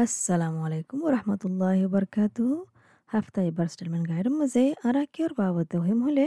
[0.00, 0.06] Wa
[1.16, 2.52] rahmatullahi wa barakatuh.
[3.08, 6.26] হাফতা এবার statement গাইডৰ মাজে আৰা কিয়ৰ বাবতে হিম হলে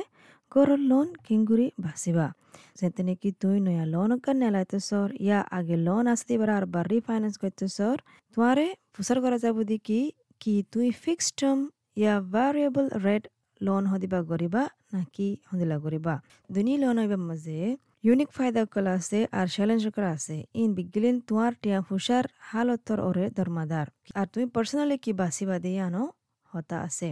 [0.51, 2.25] গৰৰ লোন কিংগুৰি বাচিবা
[2.79, 6.85] যেতে নেকি তুই নয়া লোন কার নেলাইতে সর, ইয়া আগে লোন আসতে এবার আর বার
[6.93, 7.97] রিফাইন্যান্স করতে সর,
[8.33, 9.99] তোমারে ফুসার করা যাব দি কি
[10.41, 11.59] কি তুই ফিক্সড টার্ম
[12.01, 13.23] ইয়া ভ্যারিয়েবল রেট
[13.61, 14.61] লোন হদিবা গরিবা
[14.93, 16.13] নাকি হদিলা গরিবা
[16.53, 17.59] দুনি লোন হইবার মাঝে
[18.07, 23.25] ইউনিক ফায়দা কলা আছে আর চ্যালেঞ্জ করা আছে। ইন বিগিলিন তোমার টিয়া ফুসার হালতর ওরে
[23.37, 23.87] দরমাদার।
[24.19, 26.03] আর তুমি পার্সোনালি কি বাসিবা দিয়ে আনো?
[26.51, 27.09] হতা আছে।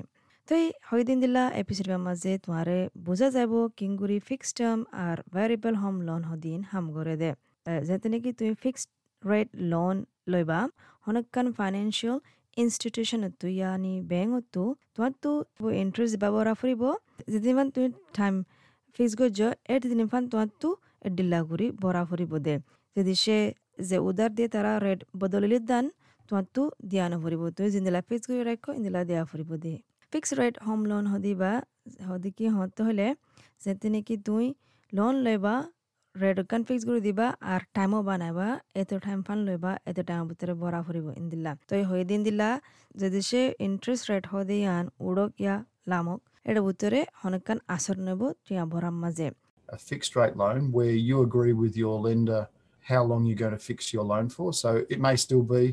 [0.47, 2.77] তো এই হয়দিন দিলা এপিসোডের মাঝে তোমারে
[3.07, 7.31] বোঝা যাব কিংগুরি ফিক্সড টার্ম আর ভ্যারিয়েবল হোম লোন হদিন হাম করে দে।
[7.87, 8.89] যাতে নাকি তুমি ফিক্সড
[9.23, 9.95] রেট লোন
[10.31, 10.59] লইবা।
[11.05, 12.17] হনকান ফাইনেন্সিয়াল
[12.61, 14.63] ইনষ্টিটিউশন তুই ইয়ানি বেংকতো
[14.93, 15.31] তোমার তো
[15.83, 16.81] ইন্টারেস্ট বরা ফুরিব
[17.31, 17.87] যেদিন তুমি
[18.17, 18.35] টাইম
[19.19, 19.39] গজ
[19.73, 20.69] এট দিন ফান তোমার তো
[21.15, 22.55] ডিল্লা ঘুরি বরা ফুরিব দে
[22.95, 23.37] যদি সে
[23.89, 25.85] যে উদার দিয়ে তারা রেট বদলিলে দান
[26.29, 29.73] তোমার তো দিয়া নফরিব তুই জিন্দিলা ফিক্স করে রাখো ইন্দিলা দিয়া ফুরিব দে
[30.13, 31.51] ফিক্স রেট হোম লোন হদিবা
[32.09, 33.07] হদি কি হতে হলে
[33.63, 34.45] যেতে নাকি তুই
[34.93, 35.55] লোন লইবা
[36.15, 38.47] রেট কান ফিক্স করে দিবা আর টাইমও বানাইবা,
[38.81, 42.49] এত টাইম ফান লইবা, এত টাইমের ভিতরে ভরা ফুরিব ইন্দিলা তো হয়ে দিন দিলা
[43.01, 45.55] যদি সে ইন্টারেস্ট রেট হদে আন উড়ক ইয়া
[45.87, 49.28] লামক এটা ভিতরে অনেকখান আসর নেব টিয়া ভরার মাঝে
[49.76, 52.42] a fixed rate loan where you agree with your lender
[52.86, 54.52] how long you're going to fix your loan for.
[54.52, 55.64] So it may still be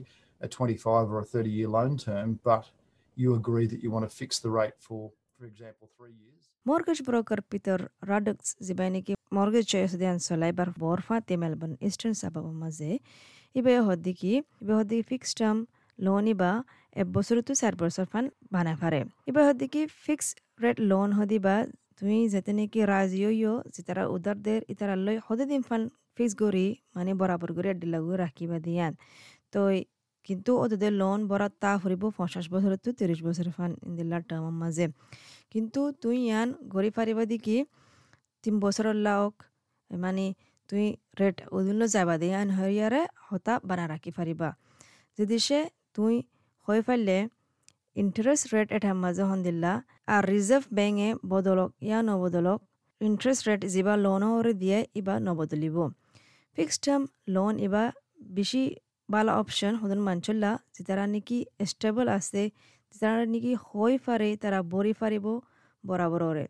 [0.41, 2.65] a 25 or a 30 year loan term, but
[3.15, 6.49] you agree that you want to fix the rate for, for example, three years.
[6.65, 12.99] Mortgage broker Peter Radux zibainiki mortgage choice dian solaibar borfa te Melbourne Eastern suburb maze
[13.55, 15.67] ibe hodiki ibe hodiki fixed term
[15.98, 16.50] loan ইবা
[16.96, 20.26] এক বছর তো চার বছর fun বানাই পারে ইবা হদিকি fix
[20.62, 21.54] rate loan হদিবা
[21.98, 25.82] তুমি যেতে নাকি রাজিও ইয় যেতারা উদার দের ইতারা লই হদে দিন ফান
[26.16, 28.92] ফিক্স করি মানে বরাবর করে ডিলাগু রাখিবা দিয়ান।
[29.52, 29.60] তো
[30.28, 34.86] কিন্তু ওদের লোন বরাত তা ফুরিব পঞ্চাশ বছর তো তিরিশ বছর ফান ইন্দিল্লার টার্মের মাঝে
[35.52, 37.56] কিন্তু তুই ইয়ান গড়ি পারিবা দিকি
[38.44, 39.34] তিন বছরের লাওক
[39.90, 40.24] মানে
[40.70, 40.84] তুই
[41.20, 44.48] রেট ওদিন যাবা দিয়ে আন হরিয়ারে হতা বানা রাখি পারিবা
[45.18, 45.58] যদি সে
[45.98, 46.16] তুই
[46.68, 47.16] হয়ে ফেললে
[48.02, 49.72] ইন্টারেস্ট রেট এটার মাঝে হন্দিল্লা
[50.14, 52.58] আর রিজার্ভ ব্যাংকে বদলক ইয়া নবদলক
[53.00, 55.76] ইন্টারেস্ট রেট যিবা লোন হরে দিয়ে, ইবা নবদলিব।
[56.56, 57.02] ফিক্সড টার্ম
[57.34, 57.84] লোন ইবা
[58.36, 58.62] বেশি
[59.08, 61.38] ভালো অপশন হদন মানচল্লা যে তারা নাকি
[61.70, 62.42] স্টেবল আছে
[62.94, 65.26] তারা নাকি হয়ে পারে তারা বড়ি পারিব
[65.84, 66.44] বরাবরে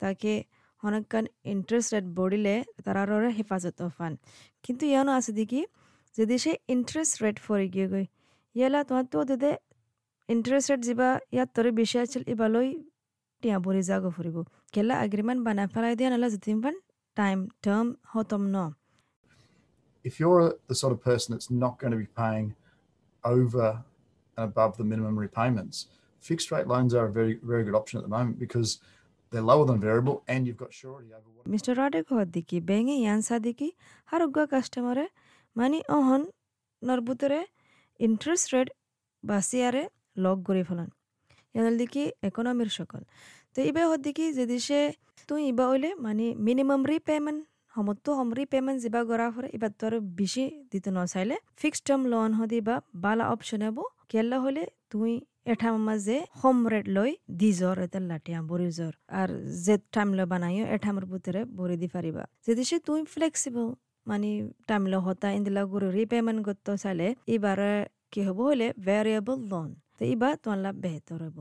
[0.00, 0.32] তাকে
[0.82, 4.12] অনেকক্ষণ ইন্টারেস্ট রেট বড়িলে তারার হেফাজত ফান
[4.64, 5.60] কিন্তু ইয়ানো আছে দেখি,
[6.14, 7.88] যদি সে ইন্টারেস্ট রেট ফরে গিয়ে
[8.54, 9.52] ইয়ালা তোমার তো দে
[10.28, 12.68] ইন্টারেস্ট রেট যিবা ইয়াত তরে বেশি আছিল ইবালৈ
[13.42, 14.36] টিয়া ভৰি যাব ফুৰিব
[14.74, 16.76] কেলা এগ্ৰিমেণ্ট বনাই পেলাই দিয়া নহ'লে যিমান পান
[17.16, 18.58] টাইম টাৰ্ম হতম ন
[20.04, 22.46] If you're the sort of person that's not going to be paying
[23.24, 23.66] over
[24.38, 25.76] and above the minimum repayments,
[26.24, 28.70] fixed rate loans are a very, very good option at the moment because
[29.32, 31.42] they're lower than variable and you've got surety over what.
[31.52, 33.68] Mister রডে ঘর দেখি বেঙে ইয়ানসা দেখি
[34.08, 35.06] হারুগা কাস্টমারে
[35.56, 36.22] মানে অহন
[36.82, 37.40] নরবুতরে
[38.00, 38.68] ইন্টারেস্ট রেট
[39.22, 39.82] বাসিয়ারে
[40.24, 40.90] লগ করে ফেলান।
[41.54, 43.02] ইয়ানাল দেখি ইকোনমির সকল।
[43.54, 44.80] তো ইবে হদ দেখি যদি সে
[45.28, 47.40] তুই ইবা হইলে মানে মিনিমাম রিপেমেন্ট
[47.74, 52.58] সমতো হম রিপেমেন্ট যিবা করা ফরে এবার তোর বেশি দিতে নচাইলে ফিক্সড টার্ম লোন হদি
[52.68, 53.78] বা বালা অপশন হব
[54.10, 54.62] কেলা হলে
[54.92, 55.12] তুই
[55.52, 59.28] এঠাম মাঝে হোম রেট লই দি জ্বর এটা লাটিয়া বড়ি জ্বর। আর
[59.64, 63.66] যে টাইম লো বানাইও এঠামের ভিতরে বড়ি দি পারিবা। যদি সে তুই ফ্লেক্সিবল
[64.06, 64.28] মানে
[64.68, 67.72] টাইম লো হতা ইন্দিলা গুরু রিপেমেন্ট করতে চাইলে এবারে
[68.12, 71.38] কি হব হলে ভ্যারিয়েবল লোন তো এবার তোমার লাভ বেহতর হব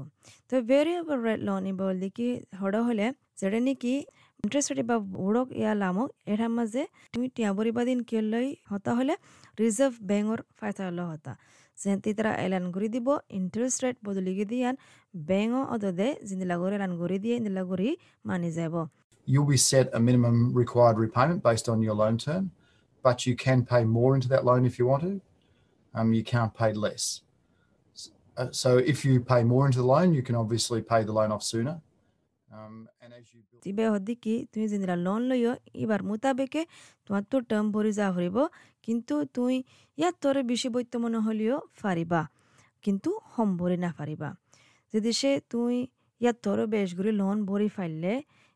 [0.50, 2.28] তো ভ্যারিয়েবল লোন এবার কি
[2.59, 3.06] হড় হলে
[3.40, 3.94] যেটা নাকি
[4.44, 6.81] ইন্টারেস্ট রেট বা উড়ক ইয়া লামক এটার মাঝে
[7.13, 9.13] তুমি টিয়া বরিবা দিন কে লই হতা হলে
[9.59, 11.34] রিজার্ভ ব্যাংকর ফায়দা হলো হতা।
[11.78, 13.07] যেহেতু তারা এলান করে দিব
[13.40, 14.75] ইন্টারেস্ট রেট বদলিকে দিয়ান
[15.13, 17.88] ব্যাংক অদে জিন্দিলা করে এলান করে দিয়ে ইন্দিলা করে
[18.25, 18.75] মানি যাব
[19.28, 22.51] You'll be set a minimum required repayment based on your loan term,
[23.06, 25.21] but you can pay more into that loan if you want to.
[25.94, 27.21] Um, you can't pay less.
[28.38, 31.31] Uh, so if you pay more into the loan, you can obviously pay the loan
[31.31, 31.81] off sooner.
[32.51, 35.53] Um, and as you build তিবে হদ্দিকি তুমি জিন্দিলা loan লইও
[35.83, 36.62] এবার মোতাবেকে
[37.06, 38.38] তোমার তো term ভরি যা ফুরিব
[38.86, 39.53] কিন্তু তুই
[39.97, 42.21] ইয়ার তোরে বেশি বৈত্য মনে হলেও ফারিবা
[42.83, 44.30] কিন্তু হম ভরি না ফারিবা
[44.94, 45.74] যদি সে তুই
[46.21, 46.36] ইয়ার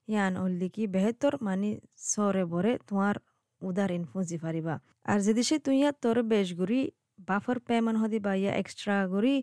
[0.08, 1.70] ইয়ান হলদি কি বেহতর মানে
[2.10, 3.16] সরে বরে তোমার
[3.62, 4.76] উদার ইনফুজি ফারিবা
[5.06, 6.82] আর যদি সে তুই ইয়ার তোর বেশ গুড়ি
[7.28, 9.36] বাফর পেমেন্ট হদি বা ইয়া এক্সট্রা গুড়ি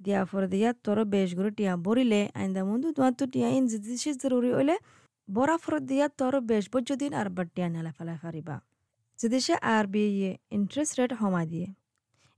[0.00, 3.96] দিয়া ফর দিয়া তোর বেশ গুড়ি টিয়া বরিলে আইন্দা মুন্দু তোমার তো টিয়া ইন যদি
[3.96, 4.76] সে জরুরি হইলে
[5.28, 8.56] বরা ফর দিয়া তোর বেশ বজ্য দিন আর বার টিয়া নেলা ফেলা ফারিবা
[9.18, 11.68] যদি সে R B I interest rate হমা দিয়ে।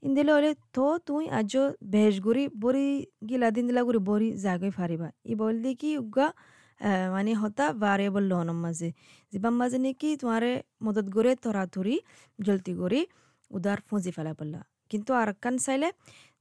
[0.03, 1.53] ইন্দিলে হলে তো তুই আজ
[1.95, 2.87] বেশ গুড়ি বড়ি
[3.29, 6.29] গিলা দিন দিলা গুড়ি বড়ি জাগই ফারিবা ই বল দি কি উগা
[7.15, 8.89] মানে হতা ভ্যারিয়েবল লোনের মাঝে
[9.33, 10.51] যিবাম মাঝে নাকি তোমারে
[10.85, 11.97] মদত করে তরাতুরি
[12.39, 13.01] জলতি করে
[13.51, 15.89] উদার ফুঁজি ফেলা পড়লা কিন্তু আর কান চাইলে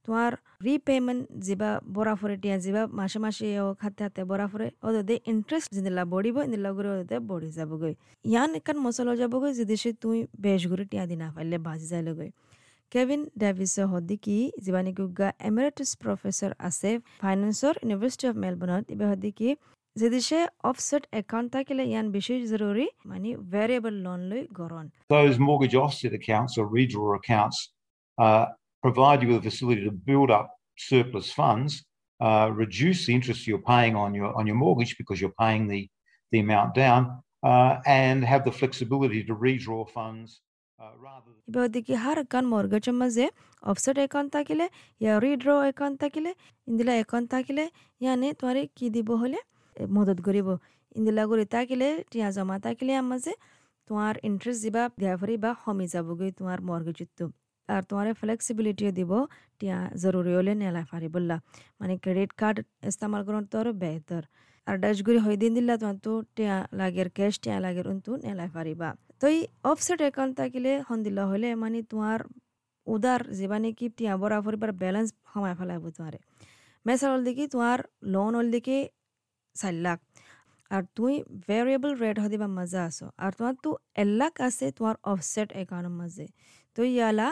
[0.04, 0.32] তোমার
[0.66, 3.46] রিপেমেন্ট যিবা বরা ফুরে টিয়া যিবা মাসে মাসে
[3.82, 8.76] হাতে হাতে বরা ফুরে ওদের ইন্টারেস্ট যিদিলা বড়িব ইন্দিলা করে ওদের বড়ি যাবগৈ ইয়ান একান
[8.84, 12.30] মশলা যাবগৈ যদি সে তুই বেশ ঘুরে টিয়া দিনা পাইলে বাজি যাইলগৈ
[12.92, 15.04] কেভিন ডেভিছ হদিকি যিবা নেকি
[15.48, 16.90] এমেৰেটাছ প্ৰফেচৰ আছে
[17.22, 20.40] ফাইনেন্সৰ ইউনিভাৰ্চিটি অফ মেলবৰ্ণত ইবা হদিকি যদি সে
[20.70, 26.52] অফসেট একাউন্ট থাকিলে ইয়ান বেশি জরুরি মানে ভ্যারিয়েবল লোন লই গরন Those mortgage offset accounts
[26.58, 27.58] or redraw accounts
[28.18, 28.44] uh,
[28.84, 30.46] provide you with a facility to build up
[30.88, 31.72] surplus funds,
[32.20, 35.80] uh, reduce the interest you're paying on your on your mortgage because you're paying the
[36.32, 37.00] the amount down,
[37.42, 37.72] uh,
[38.02, 40.28] and have the flexibility to redraw funds.
[41.48, 43.26] এবার দেখি হার কান মর্গেজের মাঝে
[43.62, 44.66] offset account থাকিলে
[45.00, 46.30] ইয়া redraw account থাকিলে
[46.66, 47.64] ইন্দিলা account থাকিলে
[48.00, 49.38] ইয়ানে তোমার কি দিব হলে
[49.76, 50.48] মদত করিব
[50.96, 52.56] ইন্দিলা করে থাকিলে টিয়া জমা
[52.98, 53.32] আমার যে
[53.90, 57.24] তোমার ইন্টারেস্ট দিবা দিয়া ফরি বা কমি যাবগৈ তোমার মর্গেজতো
[57.68, 59.12] আর তোমার ফ্লেক্সিবিলিটিও দিব,
[59.60, 61.08] টিয়া জরুরি হলে নেলা ফারি
[61.80, 64.22] মানে ক্রেডিট কার্ড ইস্তেমাল করুন তো আরও বেহতর
[64.66, 68.88] আর ডাচগুড়ি হয়ে দিন দিলা তোমার তো টিয়া লাগের ক্যাশ টিয়া লাগের উন্তু নেলা ফারিবা
[69.20, 70.72] তো এই অফসেট অ্যাকাউন্ট থাকিলে
[71.02, 72.18] দিলা হলে মানে তোমার
[72.86, 76.18] উদার যেবানে কি টিয়া বরা ফরিবার ব্যালেন্স সময় ফেলাইব তোমারে
[76.86, 78.78] মেসার হল দেখি তোমার লোন হল দেখি
[79.60, 79.98] চার লাখ
[80.74, 81.14] আর তুই
[81.46, 83.70] ভেরিয়েবল রেট হদিবা মজা আছো। আর তোমার তো
[84.02, 86.26] এলাক আছে তোমার অফসেট অ্যাকাউন্টের মাঝে
[86.76, 87.28] তো ইয়ালা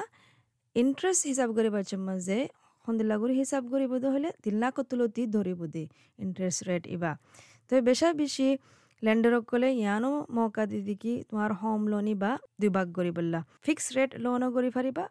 [0.76, 2.38] ইন্টারেস্ট হিসাব করে বাচ্চার মাঝে
[2.84, 5.84] সন্দিলা করে হিসাব কৰিব হলে তিন লাখ তুলতি ধরিব দে
[6.25, 7.12] ইন্টারেস্ট রেট ইবা
[7.69, 8.49] তো বেশা বেশি
[9.02, 12.31] লেন্ডারক কলে, ইয়ানো মৌকা দি কি তোমার হোম লোন ইবা
[12.61, 15.05] দুই ভাগ করি বললা ফিক্স রেট লোনও করি ফারিবা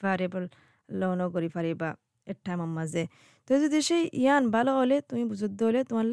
[0.00, 0.44] ভ্যারিয়েবল
[1.00, 1.88] লোনও করি ফারিবা
[2.26, 3.02] এর টাইমের মাঝে
[3.48, 6.06] তো যদি সেই ইয়ান ভালো হলে, তুমি বুঝতে হলে তোমার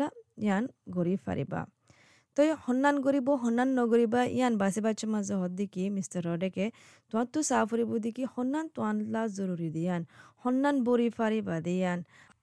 [0.46, 0.64] ইয়ান
[0.96, 1.62] গড়ি ফারিবা
[2.38, 6.66] তো সন্ধান কৰিব সন্ধান নকৰিবা ইয়ান বাচি বাচ্চা মাজে হদ দিকি মিষ্টাৰ ৰডেকে
[7.10, 10.02] তোমার তো চা ফুরিব দিকি সন্ধান তোয়ানলা জরুরি দিয়ান
[10.44, 12.00] সন্ধান বরি ফারিবা দিয়ান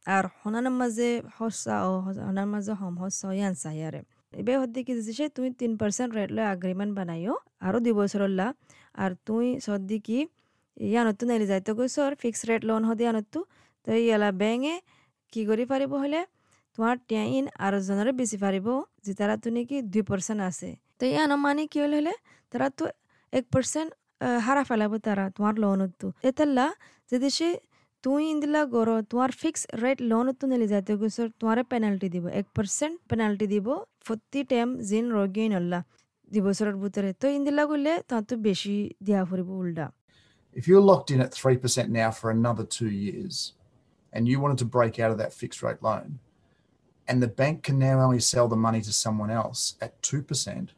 [0.07, 4.01] আর সন্ধানের মাঝে হসা ও সন্ধান মাঝে হম হসা ইয়ান চাইয়ারে
[4.33, 7.35] এবে হদ দিকি দিছে তুমি তিন পার্সেন্ট রেট লয় আগ্রিমেন্ট বানাইও
[7.67, 8.47] আরও দুই বছরল্লা
[9.03, 10.19] আর তুই সদ্দিকি
[10.77, 13.41] ইয়ানতো নেলি যাইতো গৈছর ফিক্স রেট লোন হদি ইয়ানতো
[13.87, 14.75] তো ইয়ালা বেঙে
[15.33, 16.21] কি কৰি পাৰিব হ'লে?
[16.77, 18.67] তোমার টিয়াইন আরও জনের বেশি পারিব
[19.05, 20.69] যে তারা তো নাকি দুই পার্সেন্ট আছে।
[20.99, 22.15] তো এই আনুমানি কি হলে হলে
[22.53, 22.85] তারা তো
[23.39, 23.91] এক পার্সেন্ট
[24.47, 26.67] হারা ফেলাব তারা তোমার লোনত এতাল্লা
[27.11, 27.49] যদি সে
[28.05, 32.47] তুই ইন্দিলা গর তোমার ফিক্স রেট লোন তো নিলে যাতে গোসর তোমার পেনাল্টি দিব। এক
[32.57, 33.67] পার্সেন্ট পেনাল্টি দিব
[34.07, 35.81] প্রতি টাইম জিন রগি নল্লা
[36.33, 38.75] দুই বছরের ভিতরে তো ইন্দিলা করলে তার তো বেশি
[39.07, 39.87] দিয়া ফুরিব উল্টা।
[40.59, 43.35] If you're locked in at 3% now for another two years
[44.15, 46.09] and you wanted to break out of that fixed rate loan,
[47.09, 50.69] and the bank can now only sell the money to someone else at 2%,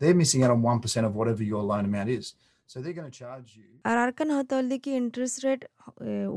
[0.00, 2.26] they're missing out on 1% of whatever your loan amount is.
[2.70, 3.68] So they're going to charge you.
[3.88, 5.60] আর আর কান হতে হলে কি interest rate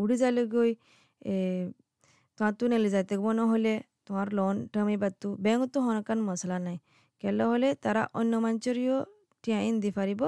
[0.02, 0.72] উড়ে যাইলে গই
[2.38, 3.74] তোমার তু নেলে যাইতে মনে হলে
[4.08, 6.78] তোমার লোন টামি বাতু ব্যাংক তো হনকান মশলা নাই
[7.22, 8.96] কেলা হলে তারা অন্য মাঞ্চরীয়
[9.44, 10.22] টিয়া ইন দি পারিব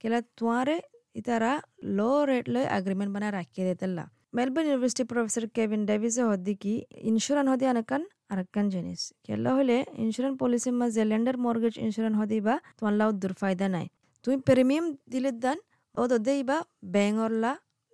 [0.00, 0.76] কেলা তোমারে
[1.20, 1.52] ইতারা
[1.98, 4.04] লো রেট লয় এগ্রিমেন্ট বানা রাখিয়ে দিতেলা
[4.36, 6.72] মেলবোর্ন ইউনিভার্সিটি প্রফেসর কেভিন ডেভিসে হদি কি
[7.10, 8.02] ইন্স্যুরেন্স হদি আনাকান
[8.34, 13.66] আরেকখান জিনিস। কেলা হলে ইন্স্যুরেন্স পলিসির মাঝে ল্যান্ডার মর্গেজ ইন্স্যুরেন্স হদি বা, তোমার লাউ দুর্ফায়দা
[13.76, 13.86] নাই।
[14.24, 15.58] তুমি প্রিমিয়াম দিলে দান
[15.94, 16.58] ও দে ইবা
[16.94, 17.52] ব্যাংর লা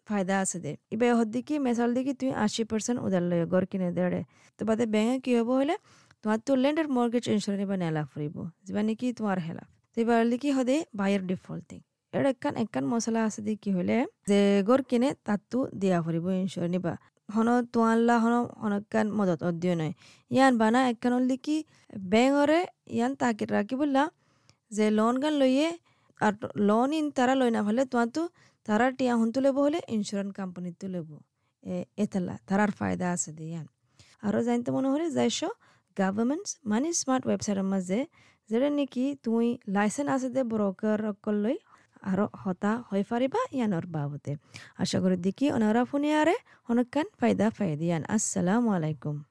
[0.08, 3.88] ফায়দা আছে দে। ইবা হদি কি, মেসাল দিকে তুমি আশি পার্সেন্ট উদার লয় গড় কিনে
[3.98, 4.20] দেড়ে
[4.58, 5.74] তো বাদে ব্যাংকে কি হব হলে
[6.22, 10.50] তোমার তো ল্যান্ডার মর্গেজ ইন্স্যুরেন্স বা নেলা ফুরিব যেবা নাকি তোমার হেলা তো এবার কি
[10.56, 11.80] হদে বায়ার ডিফল্টিং
[12.12, 13.96] এর একখান একখান মশলা আছে দি কি হলে
[14.30, 16.92] যে গড় কিনে তাতো দিয়া ফুরিব ইন্স্যুরেন্স নিবা
[17.34, 19.92] হন তোয়াল্লা হন হনকান মদত অধ্যয় নয়।
[20.34, 21.56] ইয়ান বানা একখান হল কি
[22.12, 22.60] ব্যাংরে
[22.96, 24.02] ইয়ান তাকে রাখি বললা
[24.76, 25.68] যে লোন গান লইয়ে
[26.26, 26.34] আর
[26.68, 28.22] লোন ইন তারা লই না ফেলে তোমার তো
[28.66, 31.08] তারা টিয়া হুন তুলেব হলে ইন্স্যুরেন্স কোম্পানি তুলেব
[32.02, 33.66] এতালা, তারার ফায়দা আছে দিয়ান
[34.26, 35.40] আরও জানতে মনে হলে যাইছ
[35.96, 37.98] গভর্নমেন্টস মানে স্মার্ট ওয়েবসাইটের মাঝে,
[38.50, 39.46] যেটা নাকি তুই
[39.76, 40.98] লাইসেন্স আছে দে ব্রোকার
[41.44, 41.56] লৈ
[42.02, 44.32] আরও হতা হয়ে পারিবা ইয়ানোর বাবদে।
[44.82, 46.36] আশা করি দেখি ওনারা ফোনে আরে
[46.70, 49.29] অনেকক্ষণ ফায়দা ফায়দিয়ান আসসালামু আলাইকুম।